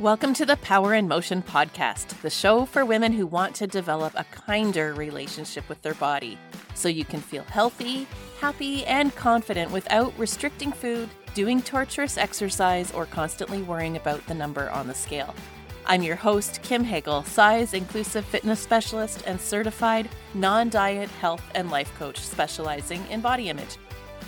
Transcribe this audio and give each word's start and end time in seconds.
Welcome 0.00 0.32
to 0.34 0.46
the 0.46 0.56
Power 0.58 0.94
in 0.94 1.08
Motion 1.08 1.42
podcast, 1.42 2.20
the 2.22 2.30
show 2.30 2.66
for 2.66 2.84
women 2.84 3.10
who 3.10 3.26
want 3.26 3.56
to 3.56 3.66
develop 3.66 4.12
a 4.14 4.22
kinder 4.22 4.94
relationship 4.94 5.68
with 5.68 5.82
their 5.82 5.94
body 5.94 6.38
so 6.74 6.88
you 6.88 7.04
can 7.04 7.20
feel 7.20 7.42
healthy, 7.42 8.06
happy, 8.40 8.86
and 8.86 9.12
confident 9.16 9.72
without 9.72 10.16
restricting 10.16 10.70
food, 10.70 11.08
doing 11.34 11.60
torturous 11.60 12.16
exercise, 12.16 12.92
or 12.92 13.06
constantly 13.06 13.60
worrying 13.62 13.96
about 13.96 14.24
the 14.28 14.34
number 14.34 14.70
on 14.70 14.86
the 14.86 14.94
scale. 14.94 15.34
I'm 15.84 16.02
your 16.02 16.14
host, 16.14 16.62
Kim 16.62 16.84
Hagel, 16.84 17.24
size 17.24 17.74
inclusive 17.74 18.24
fitness 18.24 18.60
specialist 18.60 19.24
and 19.26 19.40
certified 19.40 20.08
non 20.32 20.68
diet 20.68 21.10
health 21.10 21.42
and 21.56 21.72
life 21.72 21.92
coach 21.98 22.20
specializing 22.20 23.04
in 23.10 23.20
body 23.20 23.48
image. 23.48 23.78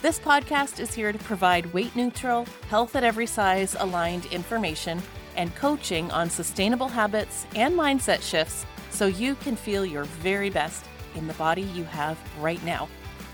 This 0.02 0.18
podcast 0.18 0.80
is 0.80 0.93
here 0.93 1.12
to 1.12 1.18
provide 1.21 1.73
weight 1.73 1.95
neutral, 1.95 2.45
health 2.68 2.96
at 2.96 3.05
every 3.05 3.27
size 3.27 3.77
aligned 3.79 4.27
information 4.32 5.00
and 5.36 5.54
coaching 5.54 6.11
on 6.11 6.30
sustainable 6.30 6.89
habits 6.89 7.46
and 7.54 7.75
mindset 7.75 8.22
shifts 8.22 8.66
so 8.90 9.07
you 9.07 9.34
can 9.36 9.57
feel 9.57 9.84
your 9.84 10.04
very 10.04 10.50
best 10.50 10.84
in 11.14 11.26
the 11.26 11.34
body 11.34 11.62
you 11.62 11.84
have 11.84 12.18
right 12.40 12.62
now. 12.64 12.88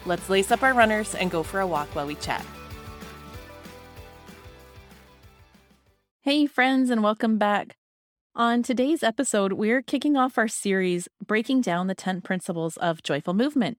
Let's 0.05 0.29
lace 0.29 0.51
up 0.51 0.63
our 0.63 0.75
runners 0.75 1.15
and 1.15 1.31
go 1.31 1.43
for 1.43 1.61
a 1.61 1.67
walk 1.67 1.89
while 1.95 2.07
we 2.07 2.15
chat. 2.17 2.45
Hey, 6.23 6.47
friends, 6.47 6.91
and 6.91 7.03
welcome 7.03 7.39
back. 7.39 7.77
On 8.35 8.63
today's 8.63 9.03
episode, 9.03 9.55
we're 9.55 9.81
kicking 9.81 10.17
off 10.17 10.37
our 10.37 10.49
series 10.49 11.09
breaking 11.25 11.63
down 11.63 11.87
the 11.87 11.95
10 11.95 12.21
principles 12.21 12.77
of 12.77 13.03
joyful 13.03 13.33
movement. 13.33 13.79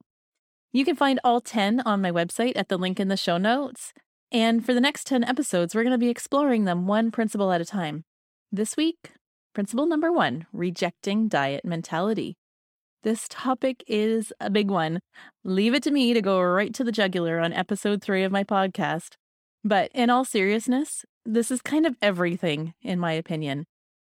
You 0.73 0.83
can 0.83 0.95
find 0.95 1.19
all 1.23 1.41
10 1.41 1.81
on 1.81 2.01
my 2.01 2.11
website 2.11 2.53
at 2.55 2.67
the 2.67 2.77
link 2.77 2.99
in 2.99 3.07
the 3.07 3.17
show 3.17 3.37
notes. 3.37 3.93
And 4.31 4.65
for 4.65 4.73
the 4.73 4.81
next 4.81 5.07
10 5.07 5.23
episodes, 5.23 5.75
we're 5.75 5.83
going 5.83 5.91
to 5.91 5.97
be 5.97 6.09
exploring 6.09 6.65
them 6.65 6.87
one 6.87 7.11
principle 7.11 7.51
at 7.51 7.61
a 7.61 7.65
time. 7.65 8.03
This 8.51 8.77
week, 8.77 9.11
principle 9.53 9.85
number 9.85 10.09
one 10.09 10.45
rejecting 10.53 11.27
diet 11.27 11.65
mentality. 11.65 12.37
This 13.03 13.27
topic 13.29 13.83
is 13.87 14.31
a 14.39 14.49
big 14.49 14.71
one. 14.71 15.01
Leave 15.43 15.73
it 15.73 15.83
to 15.83 15.91
me 15.91 16.13
to 16.13 16.21
go 16.21 16.41
right 16.41 16.73
to 16.75 16.85
the 16.85 16.93
jugular 16.93 17.39
on 17.39 17.51
episode 17.51 18.01
three 18.01 18.23
of 18.23 18.31
my 18.31 18.45
podcast. 18.45 19.15
But 19.65 19.91
in 19.93 20.09
all 20.09 20.23
seriousness, 20.23 21.03
this 21.25 21.51
is 21.51 21.61
kind 21.61 21.85
of 21.85 21.97
everything, 22.01 22.73
in 22.81 22.99
my 22.99 23.11
opinion. 23.11 23.65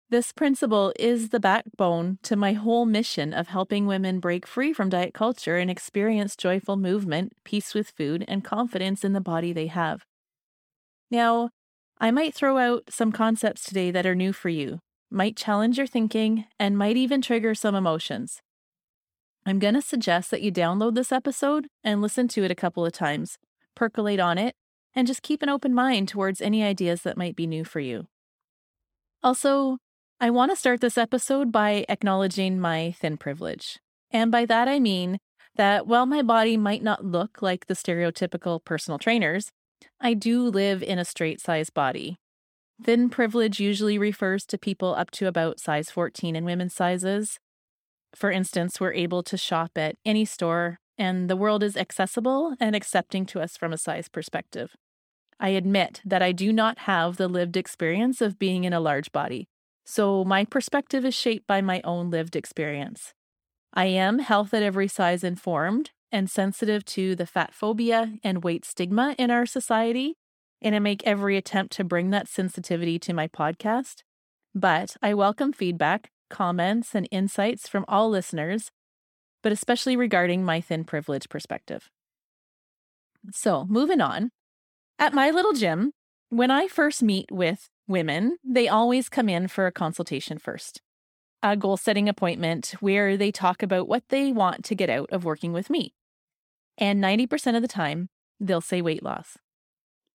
This 0.09 0.33
principle 0.33 0.95
is 0.99 1.29
the 1.29 1.39
backbone 1.39 2.19
to 2.23 2.35
my 2.35 2.55
whole 2.55 2.87
mission 2.87 3.35
of 3.35 3.49
helping 3.49 3.87
women 3.87 4.19
break 4.19 4.47
free 4.47 4.73
from 4.73 4.89
diet 4.89 5.13
culture 5.13 5.59
and 5.59 5.71
experience 5.71 6.37
joyful 6.37 6.79
movement, 6.79 7.35
peace 7.45 7.75
with 7.75 7.93
food, 7.99 8.25
and 8.27 8.43
confidence 8.43 9.05
in 9.05 9.13
the 9.13 9.21
body 9.21 9.53
they 9.53 9.67
have. 9.67 10.07
Now, 11.11 11.51
I 11.99 12.11
might 12.11 12.35
throw 12.35 12.59
out 12.59 12.85
some 12.91 13.13
concepts 13.13 13.65
today 13.65 13.91
that 13.91 14.07
are 14.07 14.15
new 14.15 14.33
for 14.33 14.49
you, 14.49 14.81
might 15.11 15.37
challenge 15.37 15.79
your 15.79 15.87
thinking, 15.87 16.47
and 16.59 16.77
might 16.77 16.97
even 16.97 17.23
trigger 17.23 17.55
some 17.55 17.75
emotions. 17.75 18.41
I'm 19.45 19.59
going 19.59 19.75
to 19.75 19.83
suggest 19.83 20.31
that 20.31 20.43
you 20.43 20.53
download 20.53 20.95
this 20.95 21.13
episode 21.13 21.67
and 21.83 22.01
listen 22.01 22.29
to 22.29 22.45
it 22.45 22.51
a 22.51 22.57
couple 22.57 22.87
of 22.87 22.93
times, 22.93 23.39
percolate 23.75 24.21
on 24.21 24.39
it, 24.39 24.55
and 24.95 25.07
just 25.07 25.23
keep 25.23 25.43
an 25.43 25.49
open 25.49 25.75
mind 25.75 26.09
towards 26.09 26.41
any 26.41 26.63
ideas 26.63 27.03
that 27.03 27.17
might 27.17 27.35
be 27.35 27.47
new 27.47 27.65
for 27.65 27.81
you. 27.81 28.07
Also, 29.23 29.79
I 30.21 30.31
want 30.31 30.53
to 30.53 30.57
start 30.57 30.81
this 30.81 30.99
episode 30.99 31.51
by 31.51 31.85
acknowledging 31.89 32.61
my 32.61 32.95
thin 33.01 33.17
privilege. 33.17 33.79
And 34.11 34.31
by 34.31 34.47
that, 34.47 34.69
I 34.69 34.79
mean 34.79 35.19
that 35.57 35.87
while 35.87 36.07
my 36.07 36.23
body 36.23 36.57
might 36.57 36.83
not 36.83 37.05
look 37.05 37.43
like 37.43 37.67
the 37.67 37.75
stereotypical 37.75 38.65
personal 38.65 38.99
trainers, 38.99 39.51
I 40.01 40.15
do 40.15 40.43
live 40.49 40.83
in 40.83 40.99
a 40.99 41.05
straight 41.05 41.41
size 41.41 41.71
body. 41.71 42.17
Thin 42.83 43.11
privilege 43.11 43.61
usually 43.61 43.99
refers 43.99 44.45
to 44.47 44.59
people 44.59 44.95
up 44.95 45.11
to 45.13 45.27
about 45.27 45.61
size 45.61 45.91
14 45.91 46.35
in 46.35 46.45
women's 46.45 46.75
sizes. 46.75 47.39
For 48.15 48.31
instance, 48.31 48.81
we're 48.81 48.93
able 48.93 49.23
to 49.23 49.37
shop 49.37 49.73
at 49.77 49.97
any 50.05 50.25
store, 50.25 50.79
and 50.99 51.31
the 51.31 51.37
world 51.37 51.63
is 51.63 51.77
accessible 51.77 52.55
and 52.61 52.75
accepting 52.75 53.25
to 53.27 53.41
us 53.41 53.57
from 53.57 53.73
a 53.73 53.79
size 53.79 54.09
perspective. 54.09 54.75
I 55.39 55.51
admit 55.51 56.01
that 56.05 56.23
I 56.23 56.33
do 56.33 56.53
not 56.53 56.81
have 56.81 57.17
the 57.17 57.29
lived 57.29 57.57
experience 57.57 58.21
of 58.21 58.39
being 58.39 58.65
in 58.65 58.73
a 58.73 58.81
large 58.81 59.13
body, 59.13 59.49
so 59.85 60.25
my 60.25 60.45
perspective 60.45 61.05
is 61.05 61.15
shaped 61.15 61.47
by 61.47 61.61
my 61.61 61.81
own 61.85 62.11
lived 62.11 62.37
experience. 62.37 63.15
I 63.73 63.87
am 63.87 64.19
health 64.19 64.53
at 64.53 64.63
every 64.63 64.89
size 64.89 65.25
informed 65.25 65.91
and 66.13 66.31
sensitive 66.31 66.85
to 66.85 67.17
the 67.17 67.27
fat 67.27 67.55
phobia 67.55 68.13
and 68.23 68.45
weight 68.45 68.65
stigma 68.65 69.15
in 69.19 69.31
our 69.31 69.47
society, 69.47 70.15
and 70.61 70.75
I 70.75 70.79
make 70.79 71.03
every 71.05 71.37
attempt 71.37 71.73
to 71.75 71.85
bring 71.85 72.11
that 72.11 72.29
sensitivity 72.29 72.99
to 73.01 73.15
my 73.15 73.27
podcast. 73.27 74.03
But 74.55 74.97
I 75.03 75.15
welcome 75.15 75.53
feedback, 75.53 76.11
comments, 76.29 76.95
and 76.95 77.09
insights 77.11 77.67
from 77.69 77.87
all 77.89 78.11
listeners, 78.11 78.71
but 79.43 79.51
especially 79.51 79.97
regarding 79.97 80.45
my 80.45 80.61
thin 80.61 80.85
privilege 80.85 81.29
perspective. 81.29 81.91
So, 83.33 83.65
moving 83.69 84.01
on. 84.01 84.31
At 84.99 85.15
my 85.15 85.31
little 85.31 85.53
gym, 85.53 85.93
when 86.29 86.51
I 86.51 86.69
first 86.69 87.03
meet 87.03 87.31
with 87.31 87.69
women, 87.89 88.37
they 88.45 88.69
always 88.69 89.09
come 89.09 89.29
in 89.29 89.49
for 89.49 89.67
a 89.67 89.73
consultation 89.73 90.39
first, 90.39 90.81
a 91.43 91.57
goal 91.57 91.77
setting 91.77 92.09
appointment 92.09 92.75
where 92.81 93.17
they 93.17 93.33
talk 93.33 93.63
about 93.63 93.89
what 93.89 94.05
they 94.09 94.33
want 94.33 94.65
to 94.67 94.75
get 94.75 94.91
out 94.91 95.11
of 95.11 95.25
working 95.25 95.53
with 95.53 95.71
me. 95.71 95.95
And 96.83 97.01
90% 97.01 97.55
of 97.55 97.63
the 97.63 97.69
time, 97.69 98.09
they'll 98.41 98.61
say 98.61 98.83
weight 98.83 99.05
loss. 99.05 99.39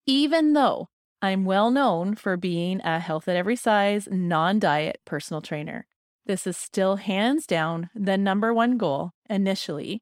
Even 0.06 0.52
though 0.52 0.90
I'm 1.22 1.46
well 1.46 1.72
known 1.72 2.14
for 2.14 2.36
being 2.36 2.82
a 2.84 3.00
health 3.00 3.30
at 3.30 3.38
every 3.38 3.56
size, 3.56 4.10
non 4.12 4.60
diet 4.60 5.00
personal 5.06 5.40
trainer, 5.40 5.86
this 6.26 6.46
is 6.46 6.58
still 6.58 6.98
hands 6.98 7.48
down 7.48 7.90
the 7.96 8.18
number 8.18 8.54
one 8.54 8.78
goal 8.78 9.12
initially 9.30 10.02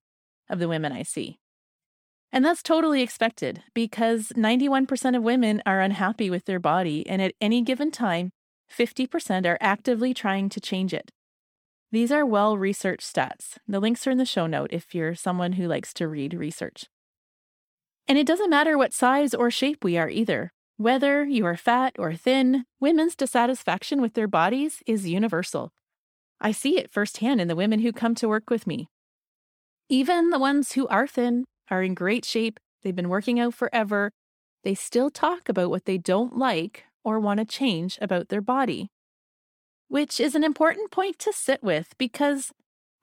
of 0.49 0.57
the 0.57 0.67
women 0.67 0.91
I 0.91 1.03
see. 1.03 1.37
And 2.31 2.43
that's 2.43 2.63
totally 2.63 3.03
expected 3.03 3.61
because 3.75 4.29
91% 4.29 5.15
of 5.15 5.21
women 5.21 5.61
are 5.67 5.81
unhappy 5.81 6.31
with 6.31 6.45
their 6.45 6.59
body, 6.59 7.07
and 7.07 7.21
at 7.21 7.35
any 7.39 7.61
given 7.61 7.91
time, 7.91 8.31
50% 8.75 9.45
are 9.45 9.59
actively 9.61 10.15
trying 10.15 10.49
to 10.49 10.59
change 10.59 10.95
it. 10.95 11.11
These 11.95 12.11
are 12.11 12.25
well 12.25 12.57
researched 12.57 13.06
stats. 13.09 13.57
The 13.69 13.79
links 13.79 14.06
are 14.06 14.11
in 14.11 14.17
the 14.17 14.25
show 14.25 14.47
note 14.47 14.72
if 14.73 14.94
you're 14.94 15.16
someone 15.16 15.53
who 15.53 15.66
likes 15.66 15.94
to 15.94 16.09
read 16.09 16.33
research. 16.33 16.89
And 18.06 18.17
it 18.17 18.28
doesn't 18.28 18.50
matter 18.50 18.78
what 18.78 18.91
size 18.91 19.33
or 19.33 19.50
shape 19.50 19.81
we 19.81 19.97
are 19.97 20.09
either. 20.09 20.51
Whether 20.75 21.23
you 21.23 21.45
are 21.45 21.56
fat 21.56 21.95
or 21.97 22.13
thin, 22.13 22.66
women's 22.81 23.16
dissatisfaction 23.16 24.01
with 24.01 24.13
their 24.13 24.28
bodies 24.28 24.83
is 24.85 25.07
universal. 25.07 25.72
I 26.41 26.51
see 26.51 26.78
it 26.78 26.91
firsthand 26.91 27.39
in 27.39 27.47
the 27.47 27.56
women 27.56 27.79
who 27.79 27.94
come 27.94 28.13
to 28.16 28.27
work 28.27 28.50
with 28.50 28.67
me. 28.67 28.89
Even 29.88 30.31
the 30.31 30.38
ones 30.38 30.73
who 30.73 30.89
are 30.89 31.07
thin 31.07 31.45
are 31.72 31.81
in 31.81 31.94
great 31.94 32.25
shape, 32.25 32.59
they've 32.83 32.94
been 32.94 33.07
working 33.07 33.39
out 33.39 33.53
forever, 33.53 34.12
they 34.66 34.75
still 34.75 35.09
talk 35.09 35.47
about 35.47 35.69
what 35.69 35.85
they 35.85 35.97
don't 35.97 36.38
like 36.38 36.83
or 37.06 37.22
want 37.22 37.39
to 37.39 37.45
change 37.45 37.97
about 38.01 38.27
their 38.27 38.41
body. 38.41 38.89
Which 39.88 40.19
is 40.19 40.35
an 40.35 40.44
important 40.44 40.91
point 40.91 41.19
to 41.19 41.34
sit 41.34 41.63
with 41.63 41.96
because 41.97 42.51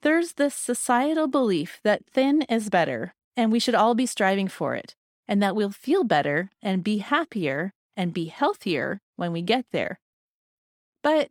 there's 0.01 0.33
this 0.33 0.53
societal 0.53 1.27
belief 1.27 1.79
that 1.83 2.05
thin 2.05 2.41
is 2.43 2.69
better 2.69 3.13
and 3.35 3.51
we 3.51 3.59
should 3.59 3.75
all 3.75 3.95
be 3.95 4.05
striving 4.05 4.47
for 4.47 4.75
it, 4.75 4.95
and 5.27 5.41
that 5.41 5.55
we'll 5.55 5.71
feel 5.71 6.03
better 6.03 6.51
and 6.61 6.83
be 6.83 6.99
happier 6.99 7.73
and 7.97 8.13
be 8.13 8.25
healthier 8.25 9.01
when 9.15 9.31
we 9.31 9.41
get 9.41 9.65
there. 9.71 9.99
But 11.01 11.29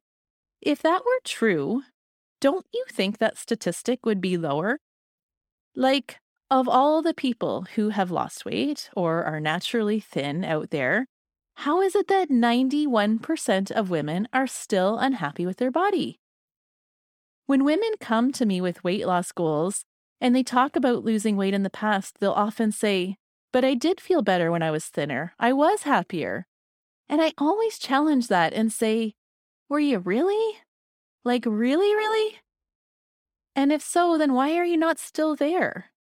if 0.61 0.83
that 0.83 1.05
were 1.05 1.21
true, 1.25 1.83
don't 2.41 2.67
you 2.73 2.85
think 2.91 3.19
that 3.19 3.39
statistic 3.39 4.05
would 4.05 4.21
be 4.21 4.37
lower? 4.37 4.79
Like, 5.75 6.19
of 6.51 6.69
all 6.69 7.03
the 7.03 7.15
people 7.15 7.67
who 7.77 7.91
have 7.91 8.11
lost 8.11 8.45
weight 8.45 8.91
or 8.95 9.25
are 9.25 9.41
naturally 9.41 10.01
thin 10.01 10.45
out 10.45 10.71
there, 10.71 11.07
how 11.57 11.81
is 11.81 11.95
it 11.95 12.09
that 12.09 12.31
91% 12.31 13.71
of 13.71 13.91
women 13.91 14.26
are 14.32 14.47
still 14.47 14.99
unhappy 14.99 15.47
with 15.47 15.59
their 15.59 15.71
body? 15.71 16.19
When 17.47 17.65
women 17.65 17.91
come 18.00 18.32
to 18.32 18.47
me 18.47 18.61
with 18.61 18.85
weight 18.85 19.06
loss 19.06 19.32
goals 19.32 19.85
and 20.21 20.35
they 20.35 20.43
talk 20.43 20.76
about 20.76 21.05
losing 21.05 21.37
weight 21.37 21.55
in 21.55 21.62
the 21.62 21.71
past, 21.71 22.19
they'll 22.19 22.32
often 22.32 22.73
say, 22.73 23.17
But 23.53 23.65
I 23.65 23.75
did 23.75 24.00
feel 24.00 24.23
better 24.23 24.50
when 24.50 24.62
I 24.62 24.71
was 24.71 24.87
thinner. 24.87 25.35
I 25.38 25.53
was 25.53 25.82
happier. 25.82 26.47
And 27.09 27.21
I 27.21 27.32
always 27.37 27.79
challenge 27.79 28.29
that 28.29 28.53
and 28.53 28.73
say, 28.73 29.15
Were 29.69 29.81
you 29.81 29.99
really? 29.99 30.59
Like, 31.25 31.44
really, 31.47 31.94
really? 31.94 32.41
And 33.55 33.73
if 33.73 33.82
so, 33.82 34.17
then 34.17 34.32
why 34.32 34.56
are 34.56 34.65
you 34.65 34.76
not 34.76 34.99
still 34.99 35.37
there? 35.37 35.91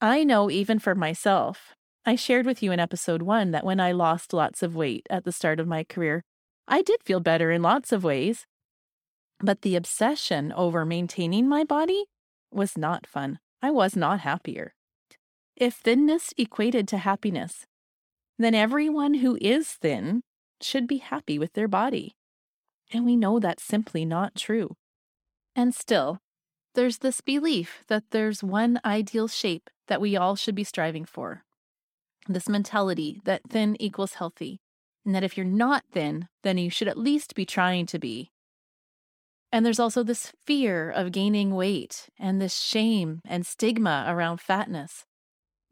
I 0.00 0.22
know 0.22 0.50
even 0.50 0.78
for 0.78 0.94
myself. 0.94 1.74
I 2.08 2.14
shared 2.16 2.46
with 2.46 2.62
you 2.62 2.72
in 2.72 2.80
episode 2.80 3.20
one 3.20 3.50
that 3.50 3.66
when 3.66 3.80
I 3.80 3.92
lost 3.92 4.32
lots 4.32 4.62
of 4.62 4.74
weight 4.74 5.06
at 5.10 5.24
the 5.24 5.30
start 5.30 5.60
of 5.60 5.68
my 5.68 5.84
career, 5.84 6.24
I 6.66 6.80
did 6.80 7.02
feel 7.04 7.20
better 7.20 7.50
in 7.50 7.60
lots 7.60 7.92
of 7.92 8.02
ways. 8.02 8.46
But 9.40 9.60
the 9.60 9.76
obsession 9.76 10.50
over 10.54 10.86
maintaining 10.86 11.46
my 11.46 11.64
body 11.64 12.06
was 12.50 12.78
not 12.78 13.06
fun. 13.06 13.40
I 13.60 13.70
was 13.70 13.94
not 13.94 14.20
happier. 14.20 14.72
If 15.54 15.74
thinness 15.74 16.32
equated 16.38 16.88
to 16.88 16.96
happiness, 16.96 17.66
then 18.38 18.54
everyone 18.54 19.12
who 19.20 19.36
is 19.42 19.68
thin 19.68 20.22
should 20.62 20.86
be 20.86 21.04
happy 21.04 21.38
with 21.38 21.52
their 21.52 21.68
body. 21.68 22.16
And 22.90 23.04
we 23.04 23.16
know 23.16 23.38
that's 23.38 23.62
simply 23.62 24.06
not 24.06 24.34
true. 24.34 24.76
And 25.54 25.74
still, 25.74 26.20
there's 26.74 27.00
this 27.00 27.20
belief 27.20 27.84
that 27.88 28.04
there's 28.12 28.42
one 28.42 28.80
ideal 28.82 29.28
shape 29.28 29.68
that 29.88 30.00
we 30.00 30.16
all 30.16 30.36
should 30.36 30.54
be 30.54 30.64
striving 30.64 31.04
for. 31.04 31.44
This 32.30 32.48
mentality 32.48 33.22
that 33.24 33.40
thin 33.48 33.74
equals 33.80 34.14
healthy, 34.14 34.60
and 35.04 35.14
that 35.14 35.24
if 35.24 35.38
you're 35.38 35.46
not 35.46 35.84
thin, 35.90 36.28
then 36.42 36.58
you 36.58 36.68
should 36.68 36.88
at 36.88 36.98
least 36.98 37.34
be 37.34 37.46
trying 37.46 37.86
to 37.86 37.98
be. 37.98 38.30
And 39.50 39.64
there's 39.64 39.80
also 39.80 40.02
this 40.02 40.32
fear 40.44 40.90
of 40.90 41.10
gaining 41.10 41.54
weight 41.54 42.10
and 42.18 42.38
this 42.38 42.58
shame 42.58 43.22
and 43.26 43.46
stigma 43.46 44.04
around 44.06 44.42
fatness. 44.42 45.06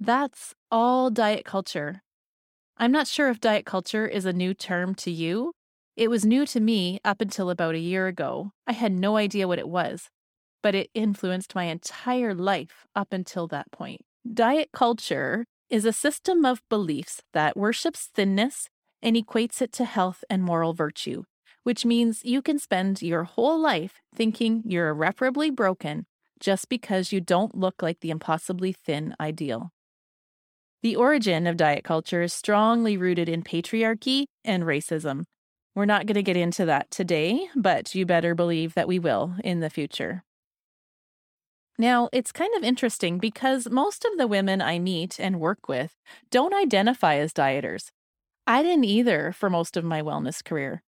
That's 0.00 0.54
all 0.70 1.10
diet 1.10 1.44
culture. 1.44 2.00
I'm 2.78 2.92
not 2.92 3.06
sure 3.06 3.28
if 3.28 3.38
diet 3.38 3.66
culture 3.66 4.06
is 4.06 4.24
a 4.24 4.32
new 4.32 4.54
term 4.54 4.94
to 4.96 5.10
you. 5.10 5.52
It 5.94 6.08
was 6.08 6.24
new 6.24 6.46
to 6.46 6.60
me 6.60 7.00
up 7.04 7.20
until 7.20 7.50
about 7.50 7.74
a 7.74 7.78
year 7.78 8.06
ago. 8.06 8.52
I 8.66 8.72
had 8.72 8.92
no 8.92 9.18
idea 9.18 9.46
what 9.46 9.58
it 9.58 9.68
was, 9.68 10.08
but 10.62 10.74
it 10.74 10.88
influenced 10.94 11.54
my 11.54 11.64
entire 11.64 12.34
life 12.34 12.86
up 12.94 13.12
until 13.12 13.46
that 13.48 13.70
point. 13.72 14.00
Diet 14.32 14.70
culture 14.72 15.44
is 15.68 15.84
a 15.84 15.92
system 15.92 16.44
of 16.44 16.62
beliefs 16.68 17.22
that 17.32 17.56
worships 17.56 18.08
thinness 18.14 18.68
and 19.02 19.16
equates 19.16 19.60
it 19.60 19.72
to 19.72 19.84
health 19.84 20.24
and 20.30 20.42
moral 20.42 20.72
virtue, 20.72 21.24
which 21.64 21.84
means 21.84 22.24
you 22.24 22.40
can 22.40 22.58
spend 22.58 23.02
your 23.02 23.24
whole 23.24 23.60
life 23.60 24.00
thinking 24.14 24.62
you're 24.64 24.88
irreparably 24.88 25.50
broken 25.50 26.06
just 26.38 26.68
because 26.68 27.12
you 27.12 27.20
don't 27.20 27.56
look 27.56 27.82
like 27.82 28.00
the 28.00 28.10
impossibly 28.10 28.72
thin 28.72 29.14
ideal. 29.20 29.70
The 30.82 30.96
origin 30.96 31.46
of 31.46 31.56
diet 31.56 31.84
culture 31.84 32.22
is 32.22 32.32
strongly 32.32 32.96
rooted 32.96 33.28
in 33.28 33.42
patriarchy 33.42 34.26
and 34.44 34.62
racism. 34.62 35.24
We're 35.74 35.84
not 35.84 36.06
going 36.06 36.14
to 36.14 36.22
get 36.22 36.36
into 36.36 36.64
that 36.66 36.90
today, 36.90 37.48
but 37.56 37.94
you 37.94 38.06
better 38.06 38.34
believe 38.34 38.74
that 38.74 38.88
we 38.88 38.98
will 38.98 39.34
in 39.42 39.60
the 39.60 39.70
future. 39.70 40.22
Now, 41.78 42.08
it's 42.12 42.32
kind 42.32 42.54
of 42.56 42.62
interesting 42.62 43.18
because 43.18 43.68
most 43.68 44.04
of 44.04 44.16
the 44.16 44.26
women 44.26 44.62
I 44.62 44.78
meet 44.78 45.20
and 45.20 45.40
work 45.40 45.68
with 45.68 45.94
don't 46.30 46.54
identify 46.54 47.16
as 47.16 47.32
dieters. 47.32 47.90
I 48.46 48.62
didn't 48.62 48.84
either 48.84 49.32
for 49.32 49.50
most 49.50 49.76
of 49.76 49.84
my 49.84 50.00
wellness 50.00 50.42
career. 50.42 50.82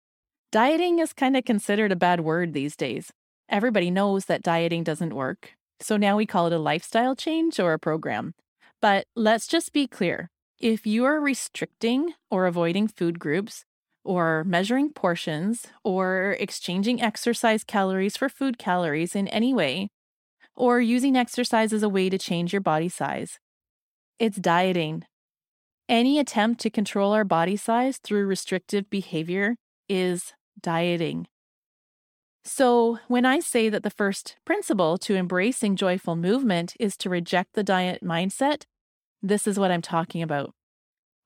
Dieting 0.53 1.01
is 1.01 1.13
kind 1.13 1.37
of 1.37 1.45
considered 1.45 1.91
a 1.91 1.97
bad 1.97 2.21
word 2.21 2.53
these 2.53 2.77
days. 2.77 3.11
Everybody 3.49 3.91
knows 3.91 4.27
that 4.27 4.43
dieting 4.43 4.85
doesn't 4.85 5.15
work. 5.15 5.53
So 5.81 5.97
now 5.97 6.17
we 6.17 6.27
call 6.27 6.47
it 6.47 6.53
a 6.53 6.59
lifestyle 6.59 7.17
change 7.17 7.59
or 7.59 7.73
a 7.73 7.79
program. 7.79 8.35
But 8.81 9.07
let's 9.17 9.47
just 9.47 9.73
be 9.73 9.87
clear 9.87 10.31
if 10.61 10.87
you 10.87 11.05
are 11.05 11.21
restricting 11.21 12.15
or 12.31 12.47
avoiding 12.47 12.89
food 12.89 13.19
groups, 13.19 13.65
or 14.05 14.45
measuring 14.45 14.91
portions, 14.93 15.67
or 15.83 16.37
exchanging 16.39 17.03
exercise 17.03 17.65
calories 17.65 18.17
for 18.17 18.29
food 18.29 18.57
calories 18.57 19.17
in 19.17 19.27
any 19.29 19.53
way, 19.53 19.89
or 20.57 20.81
using 20.81 21.17
exercise 21.17 21.73
as 21.73 21.83
a 21.83 21.89
way 21.89 22.09
to 22.09 22.19
change 22.19 22.53
your 22.53 22.61
body 22.61 22.89
size, 22.89 23.39
it's 24.19 24.39
dieting. 24.39 25.05
Any 25.89 26.19
attempt 26.19 26.61
to 26.63 26.71
control 26.71 27.13
our 27.13 27.25
body 27.25 27.57
size 27.57 27.99
through 27.99 28.27
restrictive 28.27 28.91
behavior 28.91 29.57
is 29.89 30.33
dieting. 30.61 31.29
So, 32.45 33.01
when 33.09 33.27
I 33.27 33.41
say 33.41 33.69
that 33.69 33.83
the 33.83 33.91
first 33.91 34.37
principle 34.45 34.99
to 34.99 35.17
embracing 35.17 35.75
joyful 35.75 36.15
movement 36.15 36.75
is 36.79 36.97
to 36.99 37.11
reject 37.11 37.55
the 37.55 37.65
diet 37.65 38.05
mindset, 38.05 38.65
this 39.21 39.49
is 39.49 39.59
what 39.59 39.73
I'm 39.73 39.83
talking 39.83 40.23
about. 40.23 40.55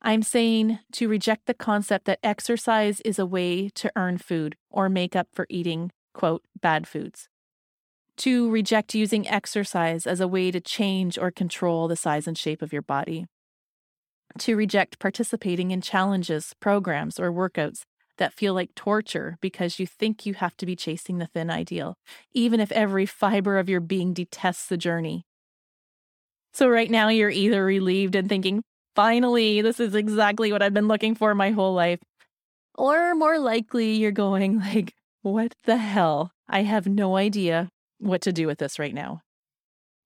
I'm 0.02 0.22
saying 0.22 0.78
to 0.92 1.08
reject 1.08 1.46
the 1.46 1.52
concept 1.52 2.06
that 2.06 2.20
exercise 2.22 3.02
is 3.02 3.18
a 3.18 3.26
way 3.26 3.68
to 3.68 3.92
earn 3.96 4.16
food 4.16 4.56
or 4.70 4.88
make 4.88 5.14
up 5.14 5.28
for 5.34 5.46
eating, 5.50 5.92
quote, 6.14 6.42
bad 6.58 6.88
foods. 6.88 7.28
To 8.20 8.50
reject 8.50 8.94
using 8.94 9.26
exercise 9.26 10.06
as 10.06 10.20
a 10.20 10.28
way 10.28 10.50
to 10.50 10.60
change 10.60 11.16
or 11.16 11.30
control 11.30 11.88
the 11.88 11.96
size 11.96 12.26
and 12.26 12.36
shape 12.36 12.60
of 12.60 12.70
your 12.70 12.82
body. 12.82 13.24
To 14.40 14.56
reject 14.56 14.98
participating 14.98 15.70
in 15.70 15.80
challenges, 15.80 16.54
programs, 16.60 17.18
or 17.18 17.32
workouts 17.32 17.84
that 18.18 18.34
feel 18.34 18.52
like 18.52 18.74
torture 18.74 19.38
because 19.40 19.78
you 19.78 19.86
think 19.86 20.26
you 20.26 20.34
have 20.34 20.54
to 20.58 20.66
be 20.66 20.76
chasing 20.76 21.16
the 21.16 21.28
thin 21.28 21.48
ideal, 21.48 21.94
even 22.34 22.60
if 22.60 22.70
every 22.72 23.06
fiber 23.06 23.58
of 23.58 23.70
your 23.70 23.80
being 23.80 24.12
detests 24.12 24.66
the 24.66 24.76
journey. 24.76 25.24
So, 26.52 26.68
right 26.68 26.90
now, 26.90 27.08
you're 27.08 27.30
either 27.30 27.64
relieved 27.64 28.14
and 28.14 28.28
thinking, 28.28 28.62
finally, 28.94 29.62
this 29.62 29.80
is 29.80 29.94
exactly 29.94 30.52
what 30.52 30.60
I've 30.60 30.74
been 30.74 30.88
looking 30.88 31.14
for 31.14 31.34
my 31.34 31.52
whole 31.52 31.72
life. 31.72 32.00
Or 32.74 33.14
more 33.14 33.38
likely, 33.38 33.92
you're 33.94 34.12
going, 34.12 34.58
like, 34.60 34.92
what 35.22 35.54
the 35.64 35.78
hell? 35.78 36.32
I 36.46 36.64
have 36.64 36.86
no 36.86 37.16
idea 37.16 37.70
what 38.00 38.20
to 38.22 38.32
do 38.32 38.46
with 38.46 38.58
this 38.58 38.78
right 38.78 38.94
now. 38.94 39.20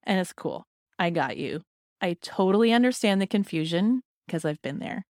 And 0.04 0.20
it's 0.20 0.32
cool. 0.32 0.66
I 0.98 1.10
got 1.10 1.36
you. 1.36 1.62
I 2.00 2.16
totally 2.20 2.72
understand 2.72 3.20
the 3.20 3.26
confusion 3.26 4.02
because 4.26 4.44
I've 4.44 4.60
been 4.62 4.78
there. 4.78 5.04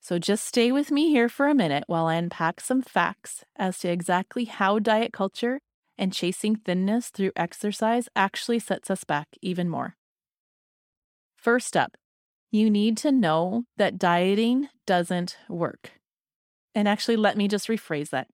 So 0.00 0.18
just 0.18 0.44
stay 0.44 0.70
with 0.70 0.90
me 0.90 1.10
here 1.10 1.28
for 1.28 1.48
a 1.48 1.54
minute 1.54 1.84
while 1.86 2.06
I 2.06 2.14
unpack 2.16 2.60
some 2.60 2.82
facts 2.82 3.44
as 3.56 3.78
to 3.78 3.88
exactly 3.88 4.44
how 4.44 4.78
diet 4.78 5.12
culture 5.12 5.60
and 5.98 6.12
chasing 6.12 6.56
thinness 6.56 7.08
through 7.08 7.32
exercise 7.34 8.08
actually 8.14 8.58
sets 8.58 8.90
us 8.90 9.04
back 9.04 9.28
even 9.40 9.68
more. 9.68 9.96
First 11.36 11.76
up, 11.76 11.96
you 12.50 12.70
need 12.70 12.96
to 12.98 13.12
know 13.12 13.64
that 13.76 13.98
dieting 13.98 14.68
doesn't 14.86 15.38
work. 15.48 15.92
And 16.74 16.86
actually, 16.86 17.16
let 17.16 17.36
me 17.36 17.48
just 17.48 17.68
rephrase 17.68 18.10
that. 18.10 18.28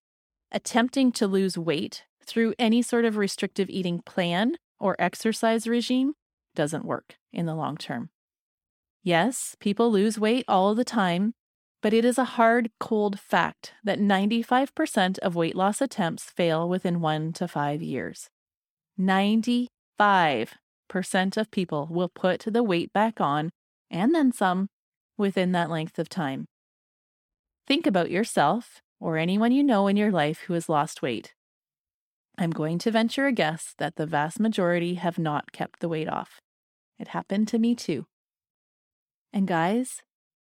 Attempting 0.51 1.13
to 1.13 1.27
lose 1.27 1.57
weight 1.57 2.05
through 2.25 2.55
any 2.59 2.83
sort 2.83 3.05
of 3.05 3.17
restrictive 3.17 3.69
eating 3.71 4.01
plan 4.05 4.57
or 4.79 4.97
exercise 4.99 5.67
regime 5.67 6.15
doesn't 6.55 6.85
work 6.85 7.17
in 7.33 7.47
the 7.47 7.55
long 7.55 7.77
term. 7.77 8.11
Yes, 9.03 9.57
people 9.59 9.91
lose 9.91 10.19
weight 10.19 10.45
all 10.47 10.75
the 10.75 10.85
time, 10.85 11.35
but 11.81 11.93
it 11.93 12.05
is 12.05 12.19
a 12.19 12.25
hard, 12.25 12.71
cold 12.79 13.19
fact 13.19 13.73
that 13.83 13.99
95% 13.99 15.19
of 15.19 15.35
weight 15.35 15.57
loss 15.57 15.81
attempts 15.81 16.31
fail 16.31 16.69
within 16.69 17.01
one 17.01 17.33
to 17.35 17.49
five 17.49 17.83
years. 17.83 18.29
95% 18.99 19.69
of 21.37 21.51
people 21.51 21.89
will 21.91 22.09
put 22.09 22.45
the 22.47 22.63
weight 22.63 22.93
back 22.93 23.21
on, 23.21 23.51
and 23.91 24.15
then 24.15 24.31
some, 24.31 24.69
within 25.19 25.53
that 25.53 25.71
length 25.71 25.99
of 25.99 26.09
time. 26.09 26.47
Think 27.67 27.87
about 27.87 28.11
yourself 28.11 28.81
or 29.01 29.17
anyone 29.17 29.51
you 29.51 29.65
know 29.65 29.89
in 29.89 29.97
your 29.97 30.13
life 30.13 30.43
who 30.47 30.55
has 30.55 30.69
lost 30.69 31.03
weight. 31.03 31.35
I'm 32.43 32.51
going 32.51 32.79
to 32.79 32.91
venture 32.91 33.27
a 33.27 33.33
guess 33.33 33.73
that 33.79 33.95
the 33.95 34.05
vast 34.05 34.41
majority 34.41 34.95
have 34.95 35.17
not 35.17 35.53
kept 35.53 35.79
the 35.79 35.89
weight 35.89 36.09
off. 36.09 36.41
It 36.99 37.09
happened 37.09 37.47
to 37.49 37.59
me 37.61 37.77
too. 37.77 38.07
And 39.33 39.47
guys, 39.47 40.01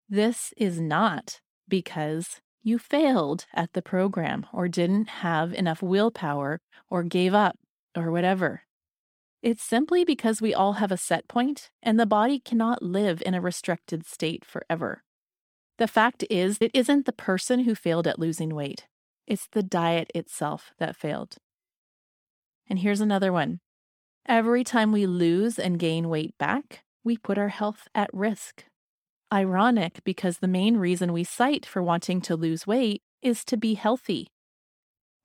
this 0.09 0.55
is 0.57 0.81
not 0.81 1.41
because 1.69 2.41
you 2.63 2.79
failed 2.79 3.47
at 3.53 3.73
the 3.73 3.83
program 3.83 4.47
or 4.53 4.69
didn't 4.69 5.09
have 5.09 5.53
enough 5.53 5.83
willpower 5.83 6.61
or 6.89 7.03
gave 7.03 7.35
up 7.35 7.57
or 7.97 8.13
whatever. 8.13 8.63
It's 9.43 9.65
simply 9.65 10.05
because 10.05 10.41
we 10.41 10.55
all 10.55 10.75
have 10.75 10.93
a 10.93 10.97
set 10.97 11.27
point 11.27 11.71
and 11.83 11.99
the 11.99 12.07
body 12.07 12.39
cannot 12.39 12.85
live 12.85 13.21
in 13.27 13.35
a 13.35 13.41
restricted 13.41 14.07
state 14.07 14.45
forever. 14.45 15.03
The 15.79 15.89
fact 15.89 16.25
is, 16.31 16.57
it 16.61 16.71
isn't 16.73 17.07
the 17.07 17.13
person 17.13 17.65
who 17.65 17.75
failed 17.75 18.07
at 18.07 18.21
losing 18.21 18.55
weight, 18.55 18.87
it's 19.27 19.49
the 19.51 19.65
diet 19.65 20.13
itself 20.15 20.71
that 20.79 20.95
failed. 20.95 21.39
And 22.71 22.79
here's 22.79 23.01
another 23.01 23.33
one 23.33 23.59
every 24.27 24.63
time 24.63 24.93
we 24.93 25.05
lose 25.05 25.59
and 25.59 25.79
gain 25.79 26.09
weight 26.09 26.39
back, 26.39 26.85
we 27.03 27.17
put 27.19 27.37
our 27.37 27.49
health 27.49 27.89
at 27.97 28.09
risk. 28.13 28.65
Ironic 29.33 30.01
because 30.05 30.39
the 30.39 30.49
main 30.49 30.77
reason 30.77 31.13
we 31.13 31.25
cite 31.25 31.67
for 31.67 31.83
wanting 31.83 32.21
to 32.23 32.37
lose 32.37 32.67
weight 32.67 33.03
is 33.23 33.45
to 33.47 33.57
be 33.57 33.75
healthy. 33.75 34.29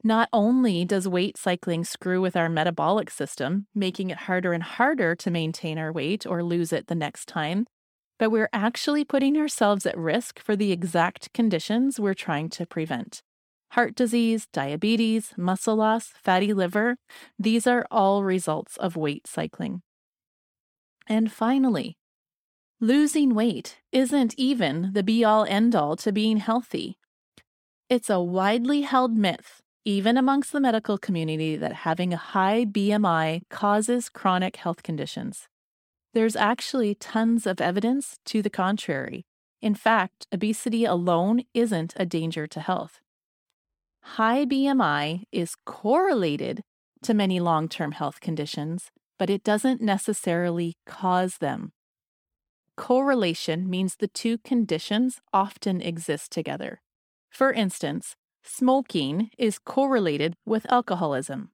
Not 0.03 0.29
only 0.33 0.85
does 0.85 1.07
weight 1.07 1.37
cycling 1.37 1.83
screw 1.83 2.21
with 2.21 2.35
our 2.35 2.49
metabolic 2.49 3.09
system, 3.09 3.67
making 3.73 4.09
it 4.09 4.17
harder 4.17 4.53
and 4.53 4.63
harder 4.63 5.15
to 5.15 5.31
maintain 5.31 5.77
our 5.77 5.91
weight 5.91 6.25
or 6.25 6.43
lose 6.43 6.73
it 6.73 6.87
the 6.87 6.95
next 6.95 7.27
time, 7.27 7.65
but 8.17 8.29
we're 8.29 8.49
actually 8.53 9.03
putting 9.03 9.37
ourselves 9.37 9.85
at 9.85 9.97
risk 9.97 10.39
for 10.39 10.55
the 10.55 10.71
exact 10.71 11.33
conditions 11.33 11.99
we're 11.99 12.13
trying 12.13 12.49
to 12.49 12.65
prevent. 12.65 13.21
Heart 13.75 13.95
disease, 13.95 14.47
diabetes, 14.51 15.33
muscle 15.37 15.75
loss, 15.75 16.13
fatty 16.23 16.53
liver, 16.53 16.97
these 17.37 17.67
are 17.67 17.85
all 17.91 18.23
results 18.23 18.77
of 18.77 18.95
weight 18.95 19.27
cycling. 19.27 19.81
And 21.07 21.31
finally, 21.31 21.97
Losing 22.81 23.33
weight 23.33 23.77
isn't 23.93 24.35
even 24.37 24.91
the 24.91 25.01
be 25.01 25.23
all 25.23 25.45
end 25.45 25.75
all 25.75 25.95
to 25.95 26.11
being 26.11 26.37
healthy. 26.37 26.97
It's 27.89 28.09
a 28.09 28.19
widely 28.19 28.81
held 28.81 29.15
myth, 29.15 29.61
even 29.85 30.17
amongst 30.17 30.51
the 30.51 30.59
medical 30.59 30.97
community, 30.97 31.55
that 31.55 31.71
having 31.71 32.13
a 32.13 32.17
high 32.17 32.65
BMI 32.65 33.43
causes 33.49 34.09
chronic 34.09 34.57
health 34.57 34.83
conditions. 34.83 35.47
There's 36.13 36.35
actually 36.35 36.95
tons 36.95 37.47
of 37.47 37.61
evidence 37.61 38.17
to 38.25 38.41
the 38.41 38.49
contrary. 38.49 39.25
In 39.61 39.73
fact, 39.73 40.27
obesity 40.33 40.83
alone 40.83 41.43
isn't 41.53 41.93
a 41.95 42.05
danger 42.05 42.45
to 42.45 42.59
health. 42.59 42.99
High 44.05 44.45
BMI 44.45 45.23
is 45.31 45.55
correlated 45.65 46.61
to 47.01 47.13
many 47.13 47.39
long 47.39 47.67
term 47.67 47.91
health 47.91 48.21
conditions, 48.21 48.91
but 49.17 49.29
it 49.29 49.43
doesn't 49.43 49.81
necessarily 49.81 50.75
cause 50.85 51.37
them. 51.37 51.71
Correlation 52.77 53.69
means 53.69 53.95
the 53.95 54.07
two 54.07 54.37
conditions 54.37 55.19
often 55.33 55.81
exist 55.81 56.31
together. 56.31 56.81
For 57.29 57.51
instance, 57.51 58.15
smoking 58.43 59.29
is 59.37 59.59
correlated 59.59 60.35
with 60.45 60.71
alcoholism. 60.71 61.49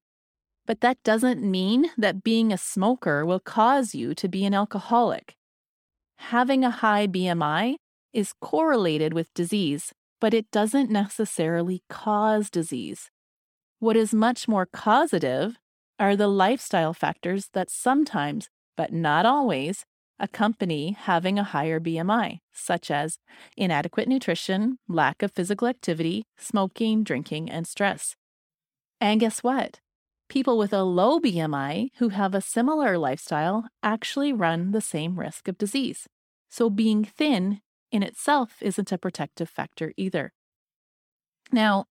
But 0.66 0.82
that 0.82 1.02
doesn't 1.04 1.42
mean 1.42 1.88
that 1.98 2.24
being 2.24 2.52
a 2.52 2.58
smoker 2.58 3.26
will 3.26 3.40
cause 3.40 3.96
you 3.96 4.14
to 4.16 4.28
be 4.28 4.46
an 4.46 4.54
alcoholic. 4.54 5.36
Having 6.18 6.64
a 6.64 6.70
high 6.70 7.08
BMI 7.08 7.76
is 8.14 8.34
correlated 8.42 9.14
with 9.14 9.34
disease, 9.34 9.94
but 10.22 10.34
it 10.34 10.50
doesn't 10.52 10.90
necessarily 10.90 11.84
cause 11.90 12.50
disease. 12.50 13.10
What 13.80 13.98
is 13.98 14.14
much 14.14 14.48
more 14.48 14.68
causative 14.68 15.58
are 16.00 16.16
the 16.16 16.28
lifestyle 16.28 16.94
factors 16.94 17.50
that 17.54 17.70
sometimes, 17.70 18.50
but 18.78 18.94
not 18.94 19.26
always, 19.26 19.84
accompany 20.20 20.92
having 20.92 21.40
a 21.40 21.44
higher 21.44 21.80
BMI, 21.80 22.40
such 22.54 22.92
as 22.92 23.18
inadequate 23.58 24.08
nutrition, 24.08 24.78
lack 24.88 25.24
of 25.24 25.32
physical 25.32 25.68
activity, 25.68 26.24
smoking, 26.38 27.04
drinking, 27.04 27.50
and 27.50 27.68
stress. 27.68 28.16
And 29.00 29.20
guess 29.20 29.42
what? 29.42 29.80
People 30.30 30.58
with 30.58 30.72
a 30.72 30.84
low 30.84 31.20
BMI 31.20 31.90
who 31.98 32.10
have 32.10 32.36
a 32.36 32.42
similar 32.42 32.98
lifestyle 33.00 33.66
actually 33.82 34.32
run 34.32 34.72
the 34.72 34.82
same 34.82 35.20
risk 35.20 35.48
of 35.48 35.58
disease. 35.58 36.08
So 36.50 36.70
being 36.70 37.04
thin 37.04 37.62
in 37.92 38.04
itself 38.04 38.58
isn't 38.62 38.92
a 38.92 38.98
protective 38.98 39.50
factor 39.50 39.94
either. 39.98 40.34
Now, 41.52 41.86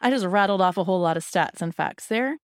I 0.00 0.10
just 0.10 0.26
rattled 0.26 0.60
off 0.60 0.76
a 0.76 0.84
whole 0.84 1.00
lot 1.00 1.16
of 1.16 1.24
stats 1.24 1.62
and 1.62 1.74
facts 1.74 2.06
there, 2.06 2.38